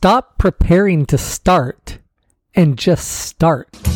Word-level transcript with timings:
Stop 0.00 0.38
preparing 0.38 1.06
to 1.06 1.18
start 1.18 1.98
and 2.54 2.78
just 2.78 3.08
start. 3.08 3.87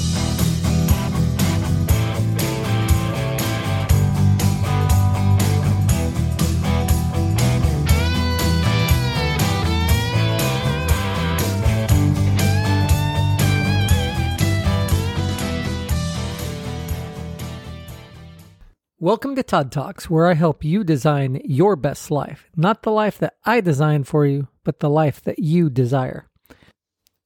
Welcome 19.03 19.35
to 19.35 19.43
Todd 19.43 19.73
Talks, 19.73 20.09
where 20.09 20.29
I 20.29 20.35
help 20.35 20.63
you 20.63 20.85
design 20.85 21.41
your 21.45 21.75
best 21.75 22.09
life. 22.13 22.49
Not 22.55 22.85
the 22.85 22.93
life 22.93 23.19
that 23.19 23.35
I 23.45 23.61
design 23.61 24.05
for 24.05 24.25
you, 24.27 24.47
but 24.63 24.79
the 24.79 24.89
life 24.89 25.21
that 25.23 25.41
you 25.41 25.71
desire. 25.71 26.29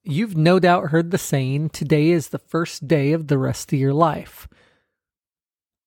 You've 0.03 0.39
no 0.39 0.59
doubt 0.59 0.89
heard 0.89 1.11
the 1.11 1.19
saying, 1.19 1.69
today 1.69 2.09
is 2.09 2.31
the 2.31 2.39
first 2.39 2.89
day 2.89 3.13
of 3.13 3.27
the 3.27 3.37
rest 3.37 3.75
of 3.75 3.79
your 3.79 3.93
life. 3.93 4.49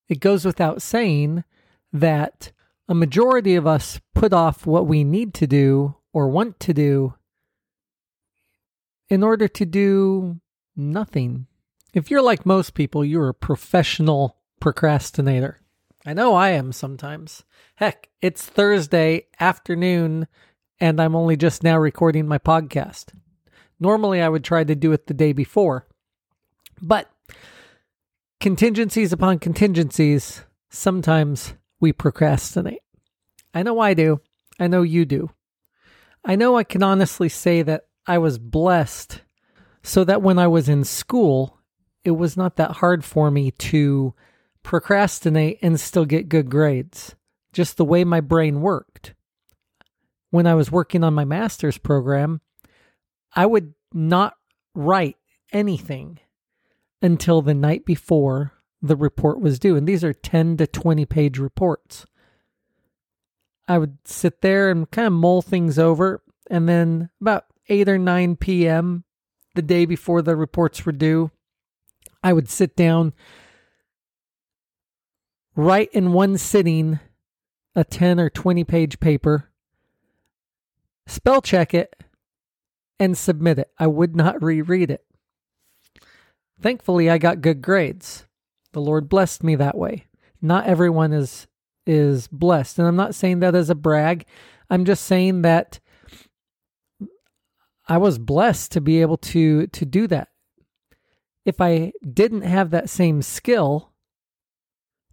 It 0.07 0.19
goes 0.19 0.45
without 0.45 0.83
saying 0.83 1.43
that 1.91 2.51
a 2.87 2.93
majority 2.93 3.55
of 3.55 3.65
us 3.65 3.99
put 4.13 4.31
off 4.31 4.67
what 4.67 4.85
we 4.85 5.03
need 5.03 5.33
to 5.33 5.47
do 5.47 5.95
or 6.13 6.29
want 6.29 6.59
to 6.59 6.73
do 6.75 7.15
in 9.09 9.23
order 9.23 9.47
to 9.47 9.65
do 9.65 10.39
nothing. 10.75 11.47
If 11.95 12.11
you're 12.11 12.21
like 12.21 12.45
most 12.45 12.75
people, 12.75 13.03
you're 13.03 13.29
a 13.29 13.33
professional 13.33 14.37
procrastinator. 14.59 15.58
I 16.09 16.13
know 16.13 16.33
I 16.33 16.49
am 16.49 16.71
sometimes. 16.71 17.43
Heck, 17.75 18.09
it's 18.19 18.43
Thursday 18.43 19.27
afternoon 19.39 20.27
and 20.79 20.99
I'm 20.99 21.15
only 21.15 21.37
just 21.37 21.61
now 21.61 21.77
recording 21.77 22.27
my 22.27 22.39
podcast. 22.39 23.13
Normally, 23.79 24.19
I 24.19 24.27
would 24.27 24.43
try 24.43 24.63
to 24.63 24.73
do 24.73 24.91
it 24.91 25.05
the 25.05 25.13
day 25.13 25.33
before, 25.33 25.85
but 26.81 27.11
contingencies 28.39 29.13
upon 29.13 29.37
contingencies, 29.37 30.41
sometimes 30.71 31.53
we 31.79 31.93
procrastinate. 31.93 32.81
I 33.53 33.61
know 33.61 33.79
I 33.79 33.93
do. 33.93 34.19
I 34.59 34.65
know 34.65 34.81
you 34.81 35.05
do. 35.05 35.29
I 36.25 36.35
know 36.35 36.57
I 36.57 36.63
can 36.63 36.81
honestly 36.81 37.29
say 37.29 37.61
that 37.61 37.85
I 38.07 38.17
was 38.17 38.39
blessed 38.39 39.21
so 39.83 40.03
that 40.05 40.23
when 40.23 40.39
I 40.39 40.47
was 40.47 40.69
in 40.69 40.85
school, 40.85 41.59
it 42.03 42.17
was 42.17 42.35
not 42.35 42.55
that 42.55 42.77
hard 42.77 43.05
for 43.05 43.29
me 43.29 43.51
to 43.51 44.15
procrastinate 44.63 45.59
and 45.61 45.79
still 45.79 46.05
get 46.05 46.29
good 46.29 46.49
grades, 46.49 47.15
just 47.53 47.77
the 47.77 47.85
way 47.85 48.03
my 48.03 48.21
brain 48.21 48.61
worked 48.61 49.13
when 50.31 50.45
I 50.45 50.55
was 50.55 50.71
working 50.71 51.03
on 51.03 51.13
my 51.13 51.25
master's 51.25 51.77
program, 51.77 52.41
I 53.35 53.45
would 53.45 53.73
not 53.93 54.35
write 54.75 55.17
anything 55.51 56.19
until 57.01 57.41
the 57.41 57.53
night 57.53 57.85
before 57.85 58.53
the 58.81 58.95
report 58.95 59.39
was 59.39 59.59
due. 59.59 59.75
And 59.75 59.87
these 59.87 60.03
are 60.03 60.13
10 60.13 60.57
to 60.57 60.67
20 60.67 61.05
page 61.05 61.37
reports. 61.37 62.05
I 63.67 63.77
would 63.77 63.97
sit 64.05 64.41
there 64.41 64.69
and 64.69 64.89
kind 64.89 65.07
of 65.07 65.13
mull 65.13 65.41
things 65.41 65.77
over. 65.77 66.21
And 66.49 66.67
then 66.67 67.09
about 67.21 67.45
8 67.67 67.89
or 67.89 67.97
9 67.97 68.35
p.m., 68.37 69.03
the 69.55 69.61
day 69.61 69.85
before 69.85 70.21
the 70.21 70.35
reports 70.35 70.85
were 70.85 70.91
due, 70.91 71.31
I 72.23 72.33
would 72.33 72.49
sit 72.49 72.75
down, 72.75 73.13
write 75.55 75.89
in 75.93 76.13
one 76.13 76.37
sitting 76.37 76.99
a 77.75 77.83
10 77.83 78.19
or 78.19 78.29
20 78.29 78.63
page 78.63 78.99
paper 78.99 79.49
spell 81.09 81.41
check 81.41 81.73
it, 81.73 81.95
and 82.99 83.17
submit 83.17 83.59
it. 83.59 83.71
I 83.77 83.87
would 83.87 84.15
not 84.15 84.41
reread 84.41 84.91
it. 84.91 85.05
Thankfully, 86.61 87.09
I 87.09 87.17
got 87.17 87.41
good 87.41 87.61
grades. 87.61 88.25
The 88.73 88.81
Lord 88.81 89.09
blessed 89.09 89.43
me 89.43 89.55
that 89.55 89.77
way. 89.77 90.05
Not 90.41 90.67
everyone 90.67 91.13
is 91.13 91.47
is 91.85 92.27
blessed, 92.27 92.77
and 92.77 92.87
I'm 92.87 92.95
not 92.95 93.15
saying 93.15 93.39
that 93.39 93.55
as 93.55 93.69
a 93.69 93.75
brag. 93.75 94.25
I'm 94.69 94.85
just 94.85 95.05
saying 95.05 95.41
that 95.41 95.79
I 97.87 97.97
was 97.97 98.19
blessed 98.19 98.71
to 98.73 98.81
be 98.81 99.01
able 99.01 99.17
to 99.17 99.67
to 99.67 99.85
do 99.85 100.07
that. 100.07 100.29
If 101.45 101.59
I 101.59 101.93
didn't 102.13 102.41
have 102.41 102.69
that 102.69 102.89
same 102.89 103.21
skill, 103.21 103.88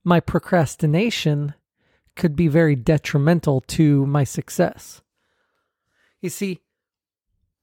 my 0.06 0.20
procrastination 0.20 1.52
could 2.14 2.36
be 2.36 2.46
very 2.46 2.76
detrimental 2.76 3.60
to 3.60 4.06
my 4.06 4.22
success. 4.22 5.02
You 6.22 6.30
see, 6.30 6.60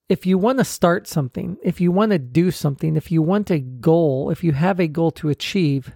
if 0.09 0.25
you 0.25 0.37
want 0.37 0.57
to 0.59 0.65
start 0.65 1.07
something, 1.07 1.55
if 1.63 1.79
you 1.79 1.89
want 1.89 2.11
to 2.11 2.19
do 2.19 2.51
something, 2.51 2.97
if 2.97 3.09
you 3.11 3.21
want 3.21 3.49
a 3.49 3.59
goal, 3.59 4.29
if 4.29 4.43
you 4.43 4.51
have 4.51 4.81
a 4.81 4.89
goal 4.89 5.09
to 5.11 5.29
achieve, 5.29 5.93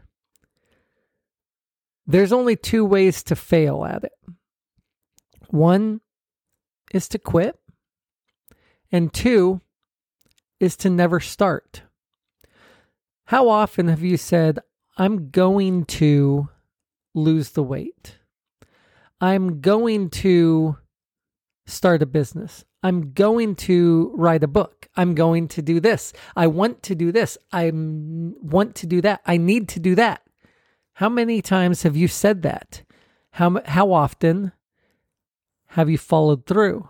there's 2.07 2.31
only 2.31 2.56
two 2.56 2.86
ways 2.86 3.24
to 3.24 3.36
fail 3.36 3.84
at 3.84 4.06
it. 4.06 4.13
One 5.50 6.00
is 6.94 7.09
to 7.09 7.19
quit, 7.19 7.59
and 8.90 9.13
two 9.13 9.59
is 10.62 10.78
to 10.78 10.90
never 10.90 11.19
start. 11.19 11.84
How 13.25 13.50
often 13.50 13.90
have 13.90 14.02
you 14.02 14.16
said, 14.16 14.59
I'm 15.00 15.30
going 15.30 15.85
to 15.85 16.50
lose 17.13 17.52
the 17.52 17.62
weight? 17.62 18.18
I'm 19.22 19.62
going 19.62 20.09
to 20.09 20.78
start 21.68 22.02
a 22.02 22.08
business. 22.08 22.66
I'm 22.81 23.13
going 23.13 23.56
to 23.56 24.12
write 24.16 24.44
a 24.44 24.47
book. 24.47 24.88
I'm 24.96 25.13
going 25.13 25.47
to 25.50 25.62
do 25.62 25.80
this. 25.80 26.13
I 26.36 26.47
want 26.47 26.81
to 26.84 26.96
do 26.96 27.12
this. 27.12 27.38
I 27.52 27.72
want 27.74 28.74
to 28.75 28.88
do 28.88 29.02
that. 29.02 29.22
I 29.25 29.38
need 29.38 29.69
to 29.69 29.80
do 29.80 29.94
that. 29.96 30.22
How 30.94 31.09
many 31.09 31.44
times 31.44 31.84
have 31.84 31.96
you 31.96 32.07
said 32.07 32.41
that? 32.41 32.81
How 33.31 33.62
how 33.66 33.91
often 33.91 34.52
have 35.68 35.91
you 35.91 35.97
followed 36.00 36.47
through? 36.47 36.88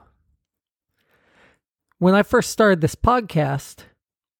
When 2.00 2.16
I 2.16 2.24
first 2.24 2.52
started 2.52 2.80
this 2.80 2.96
podcast, 2.96 3.80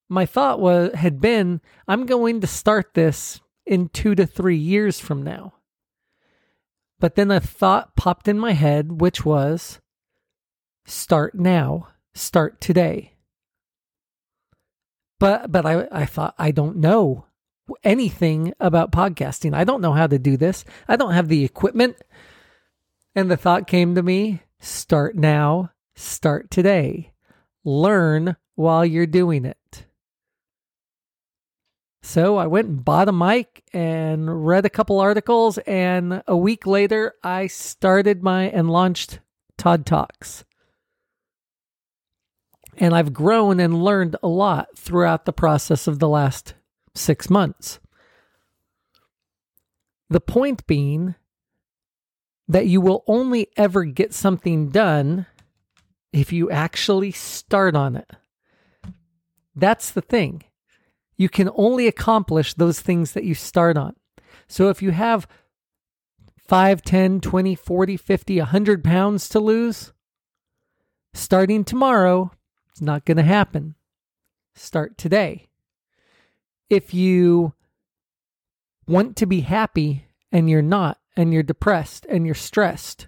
my 0.08 0.26
thought 0.26 0.62
was 0.62 0.94
had 0.94 1.20
been 1.20 1.60
I'm 1.86 2.06
going 2.06 2.40
to 2.40 2.48
start 2.48 2.94
this 2.94 3.42
in 3.68 3.90
2 3.90 4.16
to 4.16 4.26
3 4.26 4.56
years 4.56 5.00
from 5.00 5.22
now. 5.22 5.54
But 7.00 7.16
then 7.16 7.30
a 7.30 7.40
thought 7.40 7.96
popped 7.96 8.28
in 8.28 8.40
my 8.40 8.54
head 8.54 9.00
which 9.00 9.24
was 9.24 9.80
start 10.86 11.36
now, 11.36 11.90
start 12.14 12.60
today. 12.60 13.14
But 15.20 15.52
but 15.52 15.66
I, 15.66 15.88
I 15.92 16.06
thought 16.06 16.36
I 16.38 16.52
don't 16.52 16.78
know 16.78 17.26
anything 17.84 18.54
about 18.60 18.92
podcasting. 18.92 19.54
I 19.54 19.64
don't 19.64 19.82
know 19.82 19.94
how 19.94 20.08
to 20.08 20.20
do 20.20 20.38
this. 20.38 20.64
I 20.88 20.96
don't 20.96 21.14
have 21.14 21.28
the 21.28 21.44
equipment. 21.44 21.98
And 23.16 23.32
the 23.32 23.38
thought 23.38 23.68
came 23.68 23.96
to 23.96 24.04
me, 24.04 24.44
start 24.60 25.16
now, 25.16 25.72
start 25.96 26.52
today. 26.52 27.14
Learn 27.64 28.38
while 28.56 28.86
you're 28.86 29.08
doing 29.08 29.44
it. 29.44 29.58
So 32.08 32.38
I 32.38 32.48
went 32.48 32.70
and 32.70 32.86
bought 32.86 33.10
a 33.10 33.12
mic 33.12 33.66
and 33.74 34.48
read 34.48 34.66
a 34.66 34.70
couple 34.70 34.98
articles 35.02 35.58
and 35.68 36.24
a 36.26 36.38
week 36.38 36.66
later 36.66 37.16
I 37.22 37.48
started 37.48 38.24
my 38.24 38.44
and 38.44 38.70
launched 38.70 39.20
Todd 39.58 39.86
Talks. 39.86 40.46
And 42.78 42.96
I've 42.96 43.12
grown 43.12 43.60
and 43.60 43.84
learned 43.84 44.16
a 44.24 44.30
lot 44.30 44.70
throughout 44.78 45.26
the 45.26 45.34
process 45.34 45.86
of 45.86 46.00
the 46.00 46.08
last 46.08 46.54
six 46.96 47.30
months. 47.30 47.80
The 50.10 50.22
point 50.22 50.66
being 50.66 51.16
that 52.48 52.68
you 52.68 52.80
will 52.80 53.04
only 53.08 53.50
ever 53.58 53.84
get 53.84 54.14
something 54.14 54.70
done 54.70 55.26
if 56.14 56.32
you 56.32 56.50
actually 56.50 57.12
start 57.12 57.76
on 57.76 57.98
it. 57.98 58.10
That's 59.54 59.92
the 59.92 60.02
thing. 60.02 60.46
You 61.18 61.30
can 61.30 61.50
only 61.56 61.88
accomplish 61.88 62.54
those 62.54 62.80
things 62.80 63.14
that 63.14 63.24
you 63.24 63.34
start 63.34 63.78
on. 63.78 63.96
So 64.48 64.70
if 64.70 64.82
you 64.82 64.92
have 64.92 65.28
5, 66.48 66.82
10, 66.82 67.22
20, 67.22 67.56
40, 67.56 67.98
50, 67.98 68.38
100 68.38 68.84
pounds 68.84 69.28
to 69.30 69.40
lose, 69.40 69.94
starting 71.14 71.64
tomorrow, 71.64 72.32
it's 72.70 72.82
not 72.82 73.06
going 73.06 73.18
to 73.18 73.24
happen. 73.24 73.76
Start 74.56 74.98
today. 74.98 75.48
If 76.70 76.94
you 76.94 77.54
want 78.88 79.16
to 79.18 79.26
be 79.26 79.42
happy 79.42 80.06
and 80.32 80.50
you're 80.50 80.62
not, 80.62 81.00
and 81.18 81.34
you're 81.34 81.44
depressed 81.44 82.06
and 82.08 82.26
you're 82.26 82.36
stressed, 82.36 83.08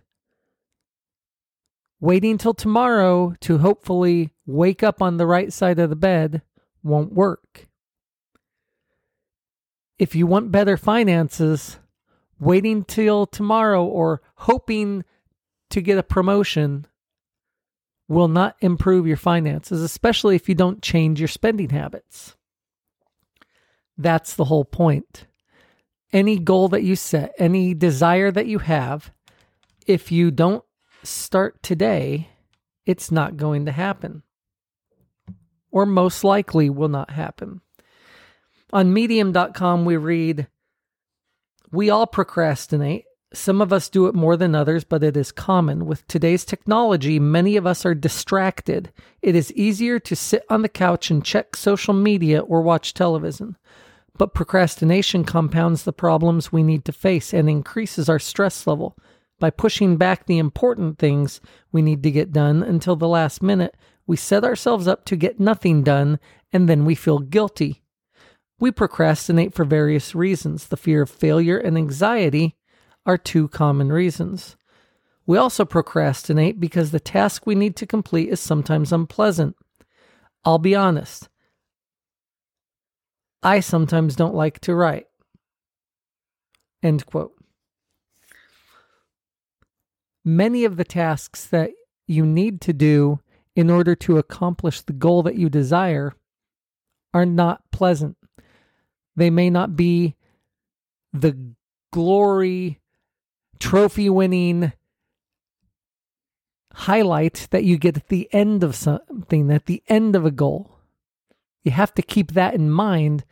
waiting 2.01 2.37
till 2.37 2.55
tomorrow 2.55 3.35
to 3.41 3.59
hopefully 3.59 4.33
wake 4.45 4.81
up 4.81 5.01
on 5.01 5.17
the 5.17 5.27
right 5.27 5.53
side 5.53 5.77
of 5.79 5.89
the 5.89 5.95
bed 5.95 6.41
won't 6.81 7.13
work. 7.13 7.68
If 9.99 10.15
you 10.15 10.25
want 10.25 10.51
better 10.51 10.77
finances, 10.77 11.77
waiting 12.39 12.85
till 12.85 13.25
tomorrow 13.25 13.83
or 13.83 14.21
hoping 14.35 15.03
to 15.69 15.81
get 15.81 15.97
a 15.97 16.03
promotion 16.03 16.87
will 18.07 18.29
not 18.29 18.55
improve 18.61 19.05
your 19.05 19.17
finances, 19.17 19.83
especially 19.83 20.35
if 20.35 20.49
you 20.49 20.55
don't 20.55 20.81
change 20.81 21.19
your 21.19 21.27
spending 21.27 21.69
habits. 21.69 22.35
That's 23.97 24.33
the 24.35 24.45
whole 24.45 24.65
point. 24.65 25.27
Any 26.13 26.39
goal 26.39 26.69
that 26.69 26.83
you 26.83 26.95
set, 26.95 27.33
any 27.37 27.73
desire 27.73 28.31
that 28.31 28.47
you 28.47 28.59
have, 28.59 29.11
if 29.85 30.11
you 30.11 30.31
don't 30.31 30.63
start 31.03 31.61
today, 31.61 32.29
it's 32.85 33.11
not 33.11 33.37
going 33.37 33.65
to 33.65 33.71
happen. 33.71 34.23
Or 35.71 35.85
most 35.85 36.23
likely 36.23 36.69
will 36.69 36.87
not 36.87 37.11
happen. 37.11 37.61
On 38.71 38.93
medium.com, 38.93 39.83
we 39.83 39.97
read, 39.97 40.47
We 41.71 41.89
all 41.89 42.05
procrastinate. 42.05 43.05
Some 43.33 43.61
of 43.61 43.73
us 43.73 43.89
do 43.89 44.05
it 44.05 44.13
more 44.13 44.37
than 44.37 44.53
others, 44.53 44.83
but 44.83 45.03
it 45.03 45.17
is 45.17 45.31
common. 45.31 45.87
With 45.87 46.05
today's 46.07 46.45
technology, 46.45 47.19
many 47.19 47.57
of 47.57 47.65
us 47.65 47.83
are 47.85 47.95
distracted. 47.95 48.91
It 49.23 49.35
is 49.35 49.51
easier 49.53 49.99
to 49.99 50.15
sit 50.15 50.43
on 50.49 50.61
the 50.61 50.69
couch 50.69 51.09
and 51.09 51.25
check 51.25 51.55
social 51.55 51.95
media 51.95 52.41
or 52.41 52.61
watch 52.61 52.93
television. 52.93 53.57
But 54.17 54.35
procrastination 54.35 55.23
compounds 55.23 55.83
the 55.83 55.93
problems 55.93 56.51
we 56.51 56.61
need 56.61 56.85
to 56.85 56.91
face 56.91 57.33
and 57.33 57.49
increases 57.49 58.07
our 58.07 58.19
stress 58.19 58.67
level. 58.67 58.95
By 59.39 59.49
pushing 59.49 59.97
back 59.97 60.25
the 60.25 60.37
important 60.37 60.99
things 60.99 61.41
we 61.71 61.81
need 61.81 62.03
to 62.03 62.11
get 62.11 62.31
done 62.31 62.61
until 62.61 62.95
the 62.95 63.07
last 63.07 63.41
minute, 63.41 63.75
we 64.05 64.15
set 64.15 64.43
ourselves 64.43 64.87
up 64.87 65.05
to 65.05 65.15
get 65.15 65.39
nothing 65.39 65.81
done 65.81 66.19
and 66.51 66.67
then 66.67 66.85
we 66.85 66.93
feel 66.93 67.19
guilty. 67.19 67.81
We 68.59 68.71
procrastinate 68.71 69.53
for 69.53 69.63
various 69.63 70.13
reasons. 70.13 70.67
The 70.67 70.77
fear 70.77 71.03
of 71.03 71.09
failure 71.09 71.57
and 71.57 71.77
anxiety 71.77 72.55
are 73.05 73.17
two 73.17 73.47
common 73.47 73.91
reasons. 73.91 74.57
We 75.25 75.37
also 75.37 75.63
procrastinate 75.63 76.59
because 76.59 76.91
the 76.91 76.99
task 76.99 77.45
we 77.45 77.55
need 77.55 77.75
to 77.77 77.85
complete 77.85 78.29
is 78.29 78.39
sometimes 78.39 78.91
unpleasant. 78.91 79.55
I'll 80.43 80.57
be 80.57 80.75
honest, 80.75 81.29
I 83.41 83.61
sometimes 83.61 84.15
don't 84.15 84.35
like 84.35 84.59
to 84.61 84.75
write. 84.75 85.07
End 86.83 87.05
quote. 87.05 87.33
Many 90.25 90.65
of 90.65 90.75
the 90.75 90.83
tasks 90.83 91.45
that 91.47 91.71
you 92.07 92.25
need 92.25 92.59
to 92.61 92.73
do 92.73 93.19
in 93.55 93.69
order 93.69 93.95
to 93.95 94.17
accomplish 94.17 94.81
the 94.81 94.93
goal 94.93 95.23
that 95.23 95.35
you 95.35 95.49
desire 95.49 96.13
are 97.13 97.25
not 97.25 97.61
pleasant. 97.71 98.17
They 99.19 99.29
may 99.29 99.49
not 99.49 99.75
be 99.75 100.15
the 101.11 101.37
glory, 101.91 102.79
trophy 103.59 104.09
winning 104.09 104.71
highlight 106.73 107.49
that 107.51 107.65
you 107.65 107.77
get 107.77 107.97
at 107.97 108.07
the 108.07 108.29
end 108.33 108.63
of 108.63 108.77
something, 108.77 109.51
at 109.51 109.65
the 109.65 109.83
end 109.89 110.15
of 110.15 110.25
a 110.25 110.31
goal. 110.31 110.79
You 111.63 111.71
have 111.71 111.93
to 111.95 112.01
keep 112.01 112.31
that 112.31 112.53
in 112.53 112.71
mind, 112.71 113.25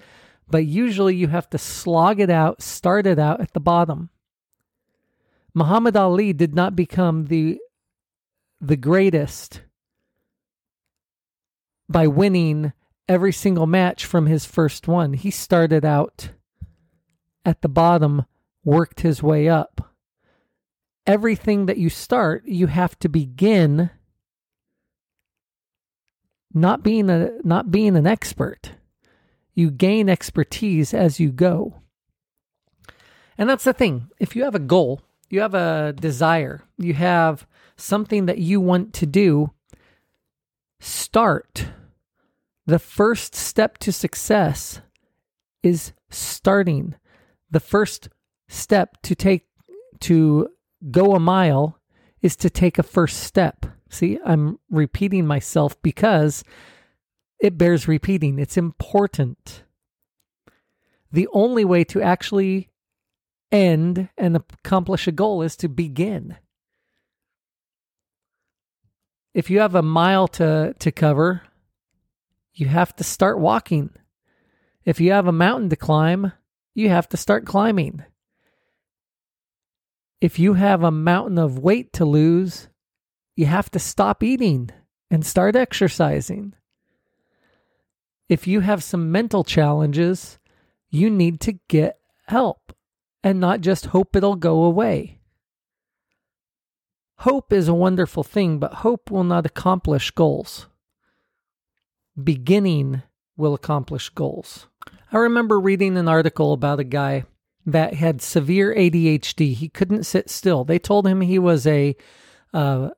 but 0.49 0.65
usually 0.65 1.15
you 1.15 1.29
have 1.29 1.49
to 1.51 1.57
slog 1.57 2.19
it 2.19 2.29
out, 2.29 2.61
start 2.61 3.07
it 3.07 3.17
out 3.17 3.39
at 3.39 3.53
the 3.53 3.61
bottom. 3.61 4.09
Muhammad 5.53 5.95
Ali 5.95 6.33
did 6.33 6.53
not 6.53 6.75
become 6.75 7.27
the 7.27 7.59
the 8.59 8.75
greatest 8.75 9.61
by 11.87 12.07
winning 12.07 12.73
every 13.07 13.33
single 13.33 13.67
match 13.67 14.05
from 14.05 14.25
his 14.25 14.45
first 14.45 14.87
one. 14.87 15.13
He 15.13 15.31
started 15.31 15.85
out 15.85 16.29
at 17.45 17.61
the 17.61 17.69
bottom, 17.69 18.25
worked 18.63 19.01
his 19.01 19.23
way 19.23 19.47
up. 19.47 19.93
Everything 21.05 21.67
that 21.67 21.77
you 21.77 21.89
start, 21.89 22.45
you 22.45 22.67
have 22.67 22.99
to 22.99 23.07
begin 23.07 23.89
not 26.53 26.83
being 26.83 27.09
a 27.09 27.31
not 27.43 27.71
being 27.71 27.95
an 27.95 28.07
expert. 28.07 28.71
You 29.53 29.71
gain 29.71 30.09
expertise 30.09 30.93
as 30.93 31.19
you 31.19 31.31
go. 31.31 31.81
And 33.37 33.49
that's 33.49 33.63
the 33.63 33.73
thing. 33.73 34.09
If 34.19 34.35
you 34.35 34.43
have 34.43 34.55
a 34.55 34.59
goal, 34.59 35.01
you 35.29 35.41
have 35.41 35.53
a 35.53 35.93
desire, 35.93 36.63
you 36.77 36.93
have 36.95 37.47
something 37.75 38.25
that 38.25 38.39
you 38.39 38.59
want 38.59 38.93
to 38.95 39.05
do, 39.05 39.51
start. 40.79 41.67
The 42.67 42.79
first 42.79 43.33
step 43.33 43.77
to 43.79 43.93
success 43.93 44.81
is 45.63 45.93
starting. 46.09 46.95
The 47.49 47.61
first 47.61 48.09
step 48.49 49.01
to 49.03 49.15
take 49.15 49.47
to 50.01 50.49
go 50.91 51.15
a 51.15 51.19
mile 51.19 51.79
is 52.21 52.35
to 52.35 52.49
take 52.49 52.77
a 52.77 52.83
first 52.83 53.21
step. 53.21 53.65
See, 53.89 54.19
I'm 54.25 54.59
repeating 54.69 55.25
myself 55.25 55.81
because 55.81 56.43
it 57.39 57.57
bears 57.57 57.87
repeating. 57.87 58.37
It's 58.37 58.57
important. 58.57 59.63
The 61.09 61.29
only 61.31 61.63
way 61.63 61.85
to 61.85 62.01
actually 62.01 62.69
end 63.49 64.09
and 64.17 64.35
accomplish 64.35 65.07
a 65.07 65.13
goal 65.13 65.41
is 65.41 65.55
to 65.57 65.69
begin. 65.69 66.35
If 69.33 69.49
you 69.49 69.59
have 69.59 69.75
a 69.75 69.81
mile 69.81 70.27
to, 70.29 70.75
to 70.77 70.91
cover, 70.91 71.43
you 72.59 72.67
have 72.67 72.95
to 72.95 73.03
start 73.03 73.39
walking. 73.39 73.91
If 74.83 74.99
you 74.99 75.11
have 75.11 75.27
a 75.27 75.31
mountain 75.31 75.69
to 75.69 75.75
climb, 75.75 76.31
you 76.73 76.89
have 76.89 77.07
to 77.09 77.17
start 77.17 77.45
climbing. 77.45 78.03
If 80.19 80.39
you 80.39 80.55
have 80.55 80.81
a 80.81 80.89
mountain 80.89 81.37
of 81.37 81.59
weight 81.59 81.93
to 81.93 82.05
lose, 82.05 82.69
you 83.35 83.45
have 83.45 83.69
to 83.71 83.79
stop 83.79 84.23
eating 84.23 84.71
and 85.11 85.23
start 85.23 85.55
exercising. 85.55 86.53
If 88.27 88.47
you 88.47 88.61
have 88.61 88.83
some 88.83 89.11
mental 89.11 89.43
challenges, 89.43 90.39
you 90.89 91.11
need 91.11 91.39
to 91.41 91.59
get 91.67 91.99
help 92.25 92.73
and 93.23 93.39
not 93.39 93.61
just 93.61 93.87
hope 93.87 94.15
it'll 94.15 94.35
go 94.35 94.63
away. 94.63 95.19
Hope 97.19 97.53
is 97.53 97.67
a 97.67 97.73
wonderful 97.73 98.23
thing, 98.23 98.57
but 98.57 98.73
hope 98.75 99.11
will 99.11 99.23
not 99.23 99.45
accomplish 99.45 100.11
goals. 100.11 100.67
Beginning 102.21 103.03
will 103.35 103.53
accomplish 103.53 104.09
goals. 104.09 104.67
I 105.11 105.17
remember 105.17 105.59
reading 105.59 105.97
an 105.97 106.07
article 106.07 106.53
about 106.53 106.79
a 106.79 106.83
guy 106.83 107.25
that 107.65 107.93
had 107.93 108.21
severe 108.21 108.73
ADHD. 108.73 109.53
He 109.53 109.69
couldn't 109.69 110.05
sit 110.05 110.29
still. 110.29 110.63
They 110.63 110.79
told 110.79 111.05
him 111.05 111.21
he 111.21 111.37
was 111.37 111.67
a 111.67 111.95
uh, 112.53 112.89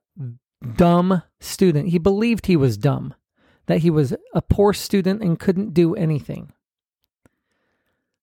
dumb 0.75 1.24
student. 1.39 1.89
He 1.89 1.98
believed 1.98 2.45
he 2.45 2.56
was 2.56 2.77
dumb, 2.77 3.13
that 3.66 3.80
he 3.80 3.89
was 3.89 4.13
a 4.33 4.42
poor 4.42 4.74
student 4.74 5.22
and 5.22 5.39
couldn't 5.39 5.74
do 5.74 5.96
anything. 5.96 6.53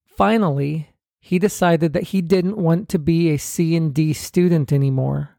Finally, 0.07 0.91
he 1.19 1.39
decided 1.39 1.93
that 1.93 2.05
he 2.05 2.23
didn't 2.23 2.57
want 2.57 2.89
to 2.89 2.99
be 2.99 3.31
a 3.31 3.37
C 3.37 3.77
and 3.77 3.93
D 3.93 4.13
student 4.13 4.73
anymore. 4.73 5.37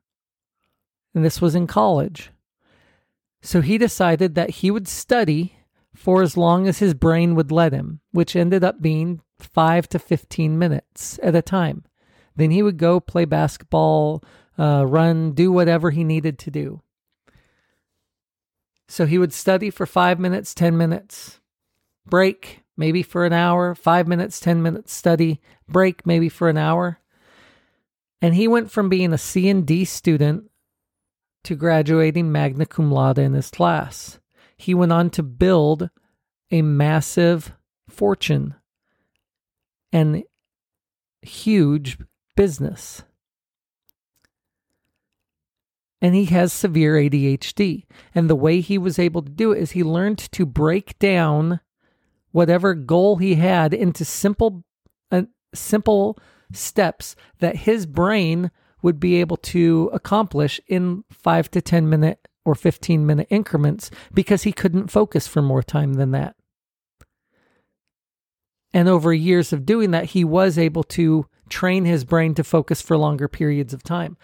And 1.15 1.25
this 1.25 1.41
was 1.41 1.55
in 1.55 1.65
college. 1.65 2.31
So 3.41 3.62
he 3.62 3.77
decided 3.77 4.36
that 4.36 4.50
he 4.50 4.70
would 4.70 4.88
study 4.88 5.56
for 5.98 6.22
as 6.22 6.38
long 6.38 6.68
as 6.68 6.77
his 6.77 6.94
brain 6.94 7.34
would 7.34 7.51
let 7.51 7.74
him, 7.74 8.00
which 8.12 8.36
ended 8.36 8.63
up 8.63 8.80
being 8.80 9.20
5 9.39 9.89
to 9.89 9.98
15 9.98 10.58
minutes 10.58 11.20
at 11.24 11.36
a 11.36 11.42
time. 11.42 11.86
Then 12.36 12.51
he 12.51 12.62
would 12.62 12.77
go 12.77 13.00
play 13.00 13.25
basketball, 13.25 14.24
uh, 14.60 14.86
run, 14.86 15.32
do 15.32 15.51
whatever 15.51 15.89
he 15.89 16.04
needed 16.04 16.38
to 16.39 16.51
do. 16.51 16.84
So 18.88 19.08
he 19.08 19.18
would 19.18 19.34
study 19.34 19.72
for 19.72 19.88
five 19.88 20.20
minutes, 20.20 20.54
10 20.54 20.77
minutes, 20.77 21.39
break, 22.06 22.62
maybe 22.77 23.01
for 23.01 23.25
an 23.25 23.34
hour, 23.34 23.74
five 23.74 24.08
minutes, 24.08 24.39
10 24.39 24.62
minutes 24.62 24.94
study, 24.94 25.42
break 25.68 26.06
maybe 26.06 26.30
for 26.30 26.48
an 26.48 26.58
hour. 26.58 27.00
And 28.22 28.36
he 28.36 28.48
went 28.48 28.70
from 28.70 28.88
being 28.88 29.13
a 29.13 29.18
C 29.18 29.50
and 29.50 29.66
D 29.66 29.84
student 29.84 30.51
to 31.44 31.56
graduating 31.56 32.32
magna 32.32 32.68
cum 32.68 32.92
laude 32.92 33.18
in 33.18 33.34
his 33.34 33.50
class. 33.50 34.20
He 34.57 34.73
went 34.73 34.91
on 34.91 35.09
to 35.11 35.23
build 35.23 35.89
a 36.51 36.61
massive 36.61 37.53
fortune 37.89 38.55
and 39.91 40.23
huge 41.21 41.97
business. 42.35 43.03
And 46.01 46.13
he 46.13 46.25
has 46.25 46.53
severe 46.53 46.95
ADHD. 46.95 47.85
And 48.13 48.29
the 48.29 48.35
way 48.35 48.61
he 48.61 48.77
was 48.77 48.99
able 48.99 49.23
to 49.23 49.31
do 49.31 49.51
it 49.51 49.59
is 49.59 49.71
he 49.71 49.83
learned 49.83 50.19
to 50.31 50.45
break 50.45 50.97
down 50.99 51.59
whatever 52.31 52.75
goal 52.75 53.17
he 53.17 53.35
had 53.35 53.73
into 53.73 54.05
simple 54.05 54.63
uh, 55.11 55.23
simple 55.55 56.17
steps 56.53 57.15
that 57.39 57.55
his 57.55 57.85
brain 57.85 58.51
would 58.81 58.99
be 58.99 59.15
able 59.15 59.37
to 59.37 59.89
accomplish 59.91 60.61
in 60.67 61.03
5 61.11 61.49
to 61.51 61.61
10 61.61 61.89
minute 61.89 62.27
or 62.48 62.56
15 62.56 63.06
minute 63.06 63.27
increments 63.30 63.92
because 64.13 64.44
he 64.44 64.54
couldn't 64.54 64.88
focus 64.88 65.27
for 65.27 65.42
more 65.42 65.62
time 65.62 65.96
than 65.96 66.12
that. 66.12 66.34
And 68.74 68.88
over 68.88 69.13
years 69.13 69.51
of 69.51 69.66
doing 69.66 69.92
that, 69.92 70.06
he 70.06 70.24
was 70.24 70.58
able 70.58 70.84
to 70.84 71.25
train 71.50 71.84
his 71.84 72.06
brain 72.06 72.36
to 72.36 72.46
focus 72.46 72.82
for 72.82 72.98
longer 72.98 73.27
periods 73.27 73.74
of 73.74 73.84
time. 73.84 74.16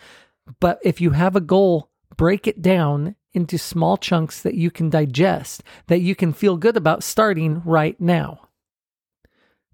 But 0.61 0.79
if 0.83 1.01
you 1.01 1.11
have 1.11 1.35
a 1.35 1.41
goal, 1.41 1.89
break 2.15 2.47
it 2.47 2.61
down 2.61 3.17
into 3.33 3.57
small 3.57 3.97
chunks 3.97 4.41
that 4.41 4.55
you 4.55 4.71
can 4.71 4.89
digest, 4.89 5.61
that 5.87 5.99
you 5.99 6.15
can 6.15 6.31
feel 6.31 6.55
good 6.55 6.77
about 6.77 7.03
starting 7.03 7.61
right 7.65 7.99
now. 7.99 8.39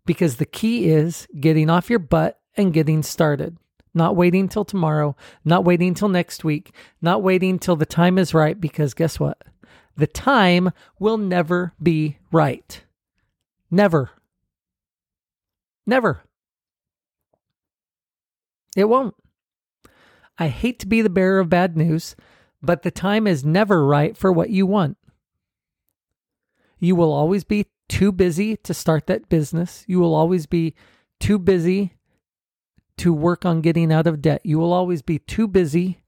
Because 0.07 0.37
the 0.37 0.45
key 0.47 0.89
is 0.89 1.27
getting 1.39 1.69
off 1.69 1.89
your 1.89 1.99
butt 1.99 2.39
and 2.57 2.73
getting 2.73 3.03
started. 3.03 3.57
Not 3.93 4.15
waiting 4.15 4.47
till 4.47 4.65
tomorrow, 4.65 5.15
not 5.43 5.65
waiting 5.65 5.93
till 5.93 6.09
next 6.09 6.43
week, 6.43 6.73
not 7.01 7.23
waiting 7.23 7.57
till 7.57 7.75
the 7.75 7.85
time 7.85 8.17
is 8.17 8.33
right, 8.33 8.59
because 8.59 8.93
guess 8.93 9.19
what? 9.19 9.41
The 9.97 10.07
time 10.07 10.71
will 10.99 11.17
never 11.17 11.73
be 11.81 12.17
right. 12.31 12.83
Never. 13.71 14.11
Never. 15.85 16.21
It 18.77 18.85
won't. 18.85 19.15
I 20.37 20.47
hate 20.47 20.79
to 20.79 20.87
be 20.87 21.01
the 21.01 21.09
bearer 21.09 21.39
of 21.39 21.49
bad 21.49 21.75
news, 21.75 22.15
but 22.61 22.83
the 22.83 22.91
time 22.91 23.27
is 23.27 23.43
never 23.43 23.85
right 23.85 24.15
for 24.15 24.31
what 24.31 24.51
you 24.51 24.65
want. 24.65 24.97
You 26.79 26.95
will 26.95 27.11
always 27.11 27.43
be 27.43 27.65
too 27.89 28.11
busy 28.11 28.55
to 28.57 28.73
start 28.73 29.07
that 29.07 29.27
business. 29.27 29.83
You 29.87 29.99
will 29.99 30.15
always 30.15 30.45
be 30.45 30.75
too 31.19 31.39
busy 31.39 31.93
to 32.99 33.13
work 33.13 33.45
on 33.45 33.61
getting 33.61 33.91
out 33.91 34.07
of 34.07 34.21
debt. 34.21 34.41
You 34.45 34.59
will 34.59 34.71
always 34.71 35.01
be 35.01 35.19
too 35.19 35.47
busy 35.47 36.01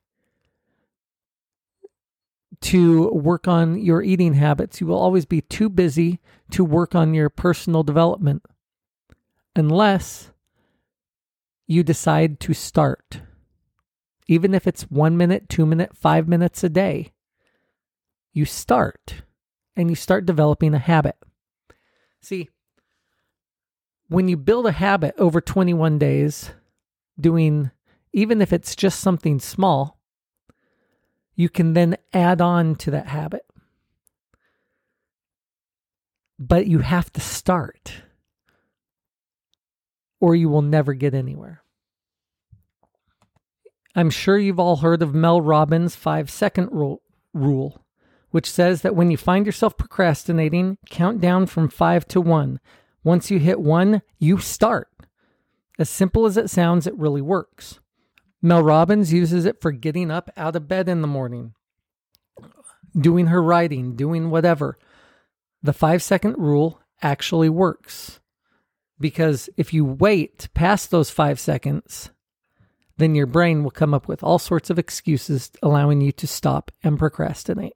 to 2.61 3.09
work 3.09 3.47
on 3.47 3.79
your 3.79 4.01
eating 4.01 4.35
habits. 4.35 4.79
You 4.79 4.87
will 4.87 4.99
always 4.99 5.25
be 5.25 5.41
too 5.41 5.69
busy 5.69 6.19
to 6.51 6.63
work 6.63 6.95
on 6.95 7.13
your 7.13 7.29
personal 7.29 7.83
development 7.83 8.43
unless 9.55 10.31
you 11.67 11.83
decide 11.83 12.39
to 12.41 12.53
start 12.53 13.21
even 14.31 14.53
if 14.53 14.65
it's 14.65 14.83
one 14.83 15.17
minute, 15.17 15.49
two 15.49 15.65
minute, 15.65 15.91
five 15.93 16.25
minutes 16.25 16.63
a 16.63 16.69
day, 16.69 17.11
you 18.31 18.45
start 18.45 19.23
and 19.75 19.89
you 19.89 19.95
start 19.95 20.25
developing 20.25 20.73
a 20.73 20.79
habit. 20.79 21.17
See, 22.21 22.47
when 24.07 24.29
you 24.29 24.37
build 24.37 24.67
a 24.67 24.71
habit 24.71 25.15
over 25.17 25.41
21 25.41 25.99
days, 25.99 26.51
doing 27.19 27.71
even 28.13 28.41
if 28.41 28.51
it's 28.51 28.75
just 28.75 28.99
something 28.99 29.39
small, 29.39 29.99
you 31.35 31.49
can 31.49 31.73
then 31.73 31.97
add 32.13 32.41
on 32.41 32.75
to 32.75 32.91
that 32.91 33.07
habit. 33.07 33.45
But 36.37 36.67
you 36.67 36.79
have 36.79 37.11
to 37.13 37.21
start, 37.21 38.03
or 40.19 40.35
you 40.35 40.49
will 40.49 40.61
never 40.61 40.93
get 40.93 41.13
anywhere. 41.13 41.63
I'm 43.95 44.09
sure 44.09 44.37
you've 44.37 44.59
all 44.59 44.77
heard 44.77 45.01
of 45.01 45.13
Mel 45.13 45.41
Robbins' 45.41 45.95
five 45.95 46.29
second 46.29 46.69
rule, 47.33 47.85
which 48.31 48.49
says 48.49 48.81
that 48.81 48.95
when 48.95 49.11
you 49.11 49.17
find 49.17 49.45
yourself 49.45 49.77
procrastinating, 49.77 50.77
count 50.89 51.21
down 51.21 51.45
from 51.45 51.69
five 51.69 52.07
to 52.09 52.21
one. 52.21 52.59
Once 53.03 53.29
you 53.29 53.39
hit 53.39 53.59
one, 53.59 54.01
you 54.19 54.37
start. 54.37 54.90
As 55.79 55.89
simple 55.89 56.25
as 56.25 56.37
it 56.37 56.49
sounds, 56.49 56.85
it 56.85 56.97
really 56.97 57.21
works. 57.21 57.79
Mel 58.41 58.63
Robbins 58.63 59.13
uses 59.13 59.45
it 59.45 59.61
for 59.61 59.71
getting 59.71 60.09
up 60.09 60.29
out 60.35 60.55
of 60.55 60.67
bed 60.67 60.89
in 60.89 61.01
the 61.01 61.07
morning, 61.07 61.53
doing 62.99 63.27
her 63.27 63.41
writing, 63.41 63.95
doing 63.95 64.29
whatever. 64.29 64.77
The 65.61 65.73
five 65.73 66.01
second 66.01 66.37
rule 66.37 66.81
actually 67.01 67.49
works 67.49 68.19
because 68.99 69.49
if 69.57 69.73
you 69.73 69.83
wait 69.83 70.47
past 70.53 70.91
those 70.91 71.09
five 71.09 71.39
seconds, 71.39 72.11
then 72.97 73.15
your 73.15 73.25
brain 73.25 73.63
will 73.63 73.71
come 73.71 73.93
up 73.93 74.07
with 74.07 74.23
all 74.23 74.39
sorts 74.39 74.69
of 74.69 74.79
excuses 74.79 75.51
allowing 75.61 76.01
you 76.01 76.11
to 76.13 76.27
stop 76.27 76.71
and 76.83 76.99
procrastinate. 76.99 77.73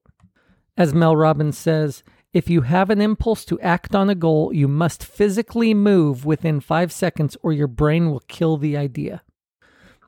As 0.78 0.94
Mel 0.94 1.16
Robbins 1.16 1.58
says, 1.58 2.04
if 2.36 2.50
you 2.50 2.64
have 2.64 2.90
an 2.90 3.00
impulse 3.00 3.46
to 3.46 3.58
act 3.62 3.96
on 3.96 4.10
a 4.10 4.14
goal, 4.14 4.54
you 4.54 4.68
must 4.68 5.06
physically 5.06 5.74
move 5.74 6.26
within 6.26 6.60
five 6.60 6.92
seconds 6.92 7.38
or 7.42 7.54
your 7.54 7.70
brain 7.70 8.12
will 8.12 8.20
kill 8.28 8.58
the 8.58 8.76
idea. 8.76 9.24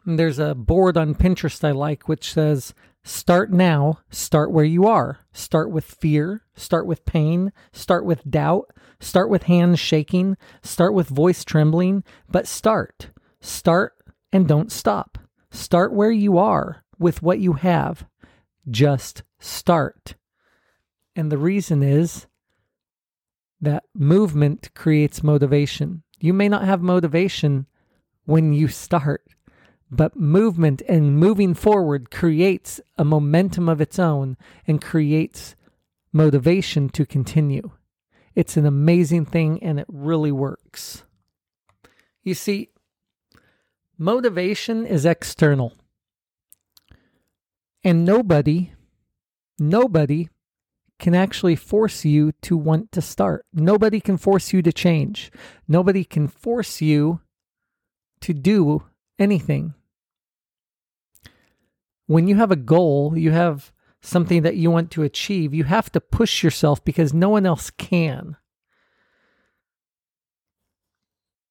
And 0.05 0.19
there's 0.19 0.37
a 0.37 0.53
board 0.53 0.97
on 0.97 1.15
Pinterest 1.15 1.63
I 1.63 1.71
like 1.71 2.09
which 2.09 2.33
says, 2.33 2.73
Start 3.01 3.53
now, 3.53 3.99
start 4.09 4.51
where 4.51 4.65
you 4.65 4.85
are. 4.85 5.19
Start 5.31 5.71
with 5.71 5.85
fear, 5.85 6.41
start 6.53 6.85
with 6.85 7.05
pain, 7.05 7.53
start 7.71 8.03
with 8.03 8.29
doubt, 8.29 8.71
start 8.99 9.29
with 9.29 9.43
hands 9.43 9.79
shaking, 9.79 10.35
start 10.61 10.93
with 10.93 11.07
voice 11.07 11.45
trembling, 11.45 12.03
but 12.29 12.45
start. 12.45 13.09
Start 13.39 13.93
and 14.33 14.49
don't 14.49 14.69
stop. 14.69 15.17
Start 15.49 15.93
where 15.93 16.11
you 16.11 16.37
are 16.37 16.83
with 16.99 17.23
what 17.23 17.39
you 17.39 17.53
have. 17.53 18.05
Just 18.69 19.23
start. 19.39 20.15
And 21.17 21.29
the 21.29 21.37
reason 21.37 21.83
is 21.83 22.27
that 23.59 23.83
movement 23.93 24.69
creates 24.73 25.21
motivation. 25.21 26.03
You 26.19 26.31
may 26.31 26.47
not 26.47 26.63
have 26.63 26.81
motivation 26.81 27.65
when 28.23 28.53
you 28.53 28.69
start, 28.69 29.25
but 29.91 30.15
movement 30.15 30.81
and 30.87 31.17
moving 31.17 31.53
forward 31.53 32.11
creates 32.11 32.79
a 32.97 33.03
momentum 33.03 33.67
of 33.67 33.81
its 33.81 33.99
own 33.99 34.37
and 34.65 34.81
creates 34.81 35.55
motivation 36.13 36.87
to 36.89 37.05
continue. 37.05 37.71
It's 38.33 38.55
an 38.55 38.65
amazing 38.65 39.25
thing 39.25 39.61
and 39.61 39.79
it 39.79 39.87
really 39.89 40.31
works. 40.31 41.03
You 42.23 42.33
see, 42.33 42.69
Motivation 43.99 44.85
is 44.85 45.07
external. 45.07 45.73
And 47.83 48.05
nobody, 48.05 48.73
nobody 49.57 50.29
can 50.99 51.13
actually 51.13 51.55
force 51.55 52.03
you 52.05 52.31
to 52.41 52.57
want 52.57 52.91
to 52.91 53.01
start. 53.01 53.45
Nobody 53.53 53.99
can 53.99 54.17
force 54.17 54.53
you 54.53 54.61
to 54.61 54.73
change. 54.73 55.31
Nobody 55.67 56.03
can 56.03 56.27
force 56.27 56.81
you 56.81 57.21
to 58.21 58.33
do 58.33 58.83
anything. 59.19 59.73
When 62.07 62.27
you 62.27 62.35
have 62.35 62.51
a 62.51 62.55
goal, 62.55 63.17
you 63.17 63.31
have 63.31 63.71
something 64.01 64.41
that 64.43 64.55
you 64.55 64.71
want 64.71 64.91
to 64.91 65.03
achieve, 65.03 65.53
you 65.53 65.65
have 65.65 65.91
to 65.91 65.99
push 65.99 66.43
yourself 66.43 66.83
because 66.83 67.13
no 67.13 67.29
one 67.29 67.45
else 67.45 67.69
can. 67.69 68.37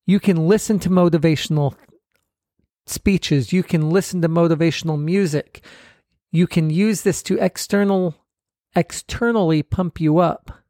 You 0.07 0.21
can 0.21 0.49
listen 0.49 0.79
to 0.81 0.88
motivational 0.88 1.75
speeches. 2.87 3.53
You 3.53 3.62
can 3.62 3.91
listen 3.91 4.23
to 4.23 4.29
motivational 4.29 5.00
music. 5.00 5.65
You 6.31 6.47
can 6.47 6.71
use 6.71 7.03
this 7.03 7.23
to 7.25 7.38
external 7.38 8.15
externally 8.76 9.62
pump 9.62 10.00
you 10.00 10.18
up. 10.18 10.62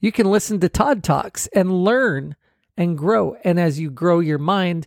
You 0.00 0.10
can 0.10 0.30
listen 0.30 0.58
to 0.60 0.68
Todd 0.68 1.04
Talks 1.04 1.46
and 1.48 1.84
learn 1.84 2.34
and 2.76 2.98
grow. 2.98 3.36
And 3.44 3.60
as 3.60 3.78
you 3.78 3.90
grow 3.90 4.20
your 4.20 4.38
mind, 4.38 4.86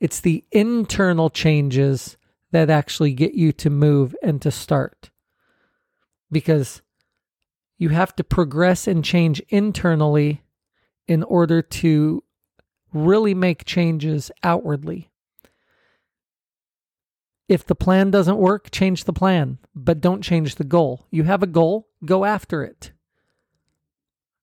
it's 0.00 0.20
the 0.20 0.44
internal 0.50 1.30
changes 1.30 2.16
that 2.50 2.70
actually 2.70 3.12
get 3.12 3.34
you 3.34 3.52
to 3.52 3.70
move 3.70 4.16
and 4.22 4.40
to 4.42 4.50
start. 4.50 5.10
Because 6.30 6.82
you 7.76 7.90
have 7.90 8.16
to 8.16 8.24
progress 8.24 8.86
and 8.86 9.04
change 9.04 9.40
internally 9.48 10.42
in 11.06 11.22
order 11.22 11.62
to 11.62 12.22
really 12.92 13.34
make 13.34 13.64
changes 13.64 14.30
outwardly. 14.42 15.10
If 17.48 17.64
the 17.64 17.74
plan 17.74 18.10
doesn't 18.10 18.36
work, 18.36 18.70
change 18.70 19.04
the 19.04 19.12
plan, 19.12 19.58
but 19.74 20.02
don't 20.02 20.22
change 20.22 20.56
the 20.56 20.64
goal. 20.64 21.06
You 21.10 21.24
have 21.24 21.42
a 21.42 21.46
goal, 21.46 21.88
go 22.04 22.26
after 22.26 22.62
it. 22.62 22.92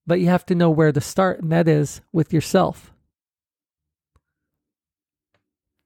But 0.07 0.19
you 0.19 0.27
have 0.27 0.45
to 0.47 0.55
know 0.55 0.71
where 0.71 0.91
to 0.91 1.01
start, 1.01 1.41
and 1.41 1.51
that 1.51 1.67
is 1.67 2.01
with 2.11 2.33
yourself. 2.33 2.91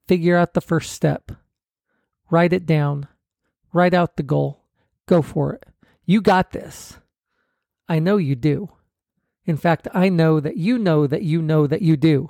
Figure 0.07 0.37
out 0.37 0.53
the 0.53 0.61
first 0.61 0.93
step, 0.93 1.31
write 2.31 2.53
it 2.53 2.65
down, 2.65 3.07
write 3.73 3.93
out 3.93 4.15
the 4.15 4.23
goal, 4.23 4.63
go 5.05 5.21
for 5.21 5.53
it. 5.53 5.65
You 6.05 6.21
got 6.21 6.51
this. 6.51 6.97
I 7.87 7.99
know 7.99 8.17
you 8.17 8.35
do. 8.35 8.69
In 9.45 9.57
fact, 9.57 9.87
I 9.93 10.09
know 10.09 10.39
that 10.39 10.57
you 10.57 10.77
know 10.77 11.05
that 11.05 11.23
you 11.23 11.41
know 11.41 11.67
that 11.67 11.81
you 11.81 11.97
do, 11.97 12.29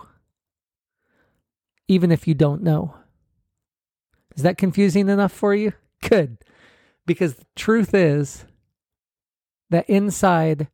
even 1.87 2.11
if 2.11 2.27
you 2.27 2.33
don't 2.33 2.63
know. 2.63 2.95
Is 4.39 4.43
that 4.43 4.57
confusing 4.57 5.09
enough 5.09 5.33
for 5.33 5.53
you? 5.53 5.73
Good. 6.01 6.37
Because 7.05 7.35
the 7.35 7.45
truth 7.57 7.93
is 7.93 8.45
that 9.69 9.89
inside 9.89 10.69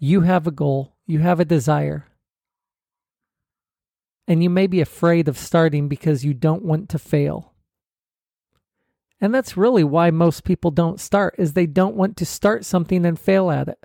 you 0.00 0.22
have 0.22 0.48
a 0.48 0.50
goal, 0.50 0.96
you 1.06 1.20
have 1.20 1.38
a 1.38 1.44
desire. 1.44 2.08
And 4.26 4.42
you 4.42 4.50
may 4.50 4.66
be 4.66 4.80
afraid 4.80 5.28
of 5.28 5.38
starting 5.38 5.86
because 5.86 6.24
you 6.24 6.34
don't 6.34 6.64
want 6.64 6.88
to 6.88 6.98
fail. 6.98 7.54
And 9.20 9.32
that's 9.32 9.56
really 9.56 9.84
why 9.84 10.10
most 10.10 10.42
people 10.42 10.72
don't 10.72 10.98
start 10.98 11.36
is 11.38 11.52
they 11.52 11.66
don't 11.66 11.94
want 11.94 12.16
to 12.16 12.26
start 12.26 12.64
something 12.64 13.06
and 13.06 13.16
fail 13.16 13.52
at 13.52 13.68
it. 13.68 13.78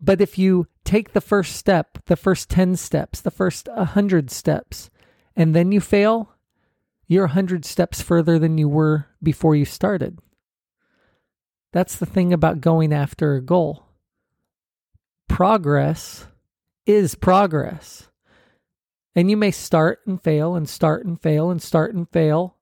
But 0.00 0.20
if 0.20 0.38
you 0.38 0.68
take 0.84 1.12
the 1.12 1.20
first 1.20 1.56
step, 1.56 1.98
the 2.06 2.14
first 2.14 2.50
10 2.50 2.76
steps, 2.76 3.20
the 3.20 3.32
first 3.32 3.66
100 3.66 4.30
steps, 4.30 4.90
and 5.34 5.56
then 5.56 5.72
you 5.72 5.80
fail, 5.80 6.36
you're 7.10 7.24
a 7.24 7.28
hundred 7.28 7.64
steps 7.64 8.00
further 8.00 8.38
than 8.38 8.56
you 8.56 8.68
were 8.68 9.06
before 9.20 9.56
you 9.56 9.64
started. 9.64 10.20
That's 11.72 11.96
the 11.96 12.06
thing 12.06 12.32
about 12.32 12.60
going 12.60 12.92
after 12.92 13.34
a 13.34 13.42
goal. 13.42 13.84
Progress 15.28 16.28
is 16.86 17.16
progress. 17.16 18.08
And 19.16 19.28
you 19.28 19.36
may 19.36 19.50
start 19.50 19.98
and 20.06 20.22
fail 20.22 20.54
and 20.54 20.68
start 20.68 21.04
and 21.04 21.20
fail 21.20 21.50
and 21.50 21.60
start 21.60 21.96
and 21.96 22.08
fail. 22.08 22.56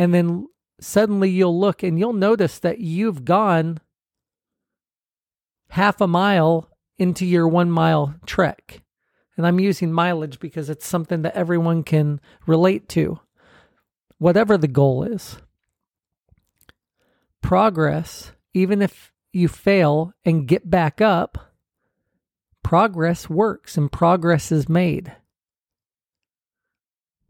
And 0.00 0.12
then 0.12 0.48
suddenly 0.80 1.30
you'll 1.30 1.60
look 1.60 1.84
and 1.84 2.00
you'll 2.00 2.12
notice 2.14 2.58
that 2.58 2.80
you've 2.80 3.24
gone 3.24 3.78
half 5.68 6.00
a 6.00 6.08
mile 6.08 6.70
into 6.98 7.24
your 7.24 7.46
one 7.46 7.70
mile 7.70 8.16
trek. 8.26 8.81
And 9.42 9.48
I'm 9.48 9.58
using 9.58 9.92
mileage 9.92 10.38
because 10.38 10.70
it's 10.70 10.86
something 10.86 11.22
that 11.22 11.34
everyone 11.34 11.82
can 11.82 12.20
relate 12.46 12.88
to, 12.90 13.18
whatever 14.18 14.56
the 14.56 14.68
goal 14.68 15.02
is. 15.02 15.38
Progress, 17.40 18.30
even 18.54 18.80
if 18.80 19.12
you 19.32 19.48
fail 19.48 20.12
and 20.24 20.46
get 20.46 20.70
back 20.70 21.00
up, 21.00 21.56
progress 22.62 23.28
works 23.28 23.76
and 23.76 23.90
progress 23.90 24.52
is 24.52 24.68
made. 24.68 25.10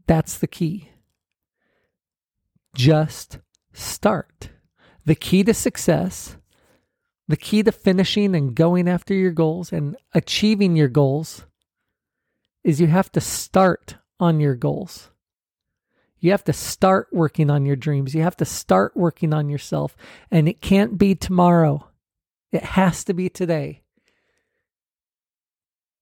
That's 0.05 0.37
the 0.37 0.45
key. 0.45 0.91
Just 2.75 3.39
start. 3.71 4.49
The 5.03 5.15
key 5.15 5.43
to 5.45 5.53
success, 5.55 6.37
the 7.27 7.37
key 7.37 7.63
to 7.63 7.71
finishing 7.71 8.35
and 8.35 8.53
going 8.53 8.87
after 8.87 9.15
your 9.15 9.31
goals 9.31 9.73
and 9.73 9.97
achieving 10.13 10.75
your 10.75 10.89
goals 10.89 11.47
is 12.63 12.79
you 12.79 12.87
have 12.87 13.11
to 13.11 13.21
start 13.21 13.95
on 14.19 14.39
your 14.39 14.55
goals. 14.55 15.09
You 16.19 16.31
have 16.31 16.45
to 16.45 16.53
start 16.53 17.09
working 17.11 17.49
on 17.49 17.65
your 17.65 17.75
dreams. 17.75 18.15
You 18.15 18.21
have 18.21 18.37
to 18.37 18.45
start 18.45 18.95
working 18.95 19.33
on 19.33 19.49
yourself. 19.49 19.97
And 20.31 20.47
it 20.47 20.61
can't 20.61 20.97
be 20.97 21.15
tomorrow, 21.15 21.89
it 22.51 22.63
has 22.63 23.03
to 23.05 23.13
be 23.13 23.29
today. 23.29 23.81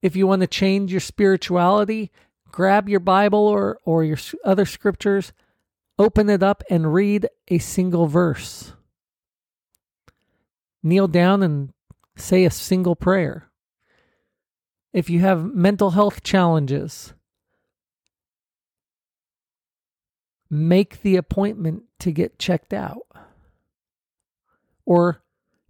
If 0.01 0.15
you 0.15 0.27
want 0.27 0.41
to 0.41 0.47
change 0.47 0.91
your 0.91 1.01
spirituality, 1.01 2.11
grab 2.51 2.89
your 2.89 2.99
Bible 2.99 3.47
or, 3.47 3.79
or 3.85 4.03
your 4.03 4.17
other 4.43 4.65
scriptures, 4.65 5.31
open 5.97 6.29
it 6.29 6.41
up, 6.41 6.63
and 6.69 6.93
read 6.93 7.27
a 7.47 7.59
single 7.59 8.07
verse. 8.07 8.73
Kneel 10.83 11.07
down 11.07 11.43
and 11.43 11.73
say 12.15 12.45
a 12.45 12.51
single 12.51 12.95
prayer. 12.95 13.50
If 14.93 15.09
you 15.09 15.21
have 15.21 15.53
mental 15.53 15.91
health 15.91 16.21
challenges, 16.21 17.13
make 20.49 21.01
the 21.01 21.15
appointment 21.15 21.83
to 21.99 22.11
get 22.11 22.37
checked 22.37 22.73
out. 22.73 23.07
Or 24.85 25.23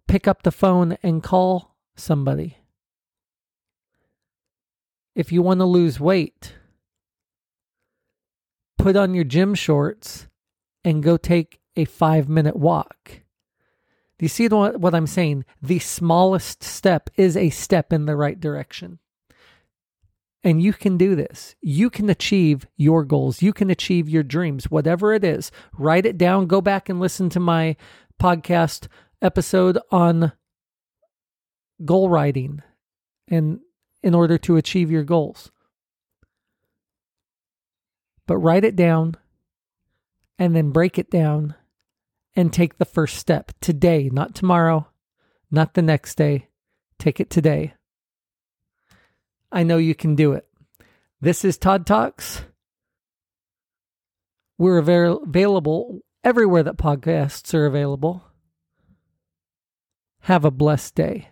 pick 0.07 0.27
up 0.27 0.41
the 0.41 0.51
phone 0.51 0.97
and 1.03 1.21
call 1.21 1.75
somebody. 1.95 2.57
If 5.13 5.31
you 5.31 5.43
want 5.43 5.59
to 5.59 5.65
lose 5.65 5.99
weight, 5.99 6.55
put 8.79 8.95
on 8.95 9.13
your 9.13 9.25
gym 9.25 9.53
shorts 9.53 10.27
and 10.83 11.03
go 11.03 11.17
take 11.17 11.59
a 11.75 11.85
five 11.85 12.27
minute 12.27 12.55
walk. 12.55 13.21
Do 14.17 14.25
you 14.25 14.29
see 14.29 14.47
what 14.47 14.95
I'm 14.95 15.07
saying? 15.07 15.45
The 15.61 15.79
smallest 15.79 16.63
step 16.63 17.09
is 17.15 17.37
a 17.37 17.49
step 17.51 17.93
in 17.93 18.05
the 18.05 18.15
right 18.15 18.39
direction. 18.39 18.99
And 20.43 20.61
you 20.61 20.73
can 20.73 20.97
do 20.97 21.15
this. 21.15 21.55
You 21.61 21.89
can 21.89 22.09
achieve 22.09 22.65
your 22.75 23.05
goals. 23.05 23.41
You 23.41 23.53
can 23.53 23.69
achieve 23.69 24.09
your 24.09 24.23
dreams, 24.23 24.71
whatever 24.71 25.13
it 25.13 25.23
is. 25.23 25.51
Write 25.77 26.05
it 26.05 26.17
down. 26.17 26.47
Go 26.47 26.61
back 26.61 26.89
and 26.89 26.99
listen 26.99 27.29
to 27.29 27.39
my 27.39 27.75
podcast 28.19 28.87
episode 29.21 29.77
on 29.91 30.31
goal 31.85 32.09
writing 32.09 32.61
and 33.27 33.59
in 34.03 34.15
order 34.15 34.37
to 34.39 34.57
achieve 34.57 34.89
your 34.89 35.03
goals. 35.03 35.51
But 38.25 38.37
write 38.37 38.63
it 38.63 38.75
down 38.75 39.15
and 40.39 40.55
then 40.55 40.71
break 40.71 40.97
it 40.97 41.11
down 41.11 41.55
and 42.35 42.51
take 42.51 42.77
the 42.77 42.85
first 42.85 43.17
step 43.17 43.51
today, 43.61 44.09
not 44.11 44.33
tomorrow, 44.33 44.87
not 45.51 45.73
the 45.73 45.81
next 45.81 46.15
day. 46.15 46.47
Take 46.97 47.19
it 47.19 47.29
today. 47.29 47.73
I 49.51 49.63
know 49.63 49.77
you 49.77 49.95
can 49.95 50.15
do 50.15 50.33
it. 50.33 50.47
This 51.19 51.43
is 51.43 51.57
Todd 51.57 51.85
Talks. 51.85 52.43
We're 54.57 54.77
available 54.77 56.01
everywhere 56.23 56.63
that 56.63 56.77
podcasts 56.77 57.53
are 57.53 57.65
available. 57.65 58.23
Have 60.21 60.45
a 60.45 60.51
blessed 60.51 60.95
day. 60.95 61.29